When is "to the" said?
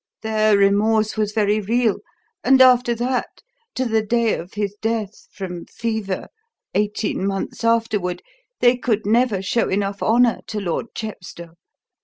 3.75-4.01